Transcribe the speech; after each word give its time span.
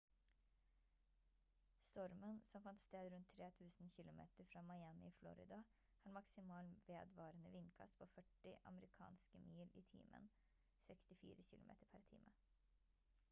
stormen 1.87 2.39
som 2.51 2.61
fant 2.67 2.79
sted 2.83 3.09
rundt 3.15 3.27
3 3.33 3.49
000 3.65 3.91
kilometer 3.97 4.47
fra 4.53 4.63
miami 4.69 5.07
i 5.09 5.11
florida 5.17 5.59
har 6.05 6.15
maksimal 6.15 6.71
vedvarende 6.87 7.51
vindkast 7.57 7.97
på 8.01 8.07
40 8.13 8.57
amerikanske 8.73 9.43
mil 9.45 9.69
i 9.83 9.83
timen 9.93 10.31
64 10.89 11.53
km/t 11.93 12.43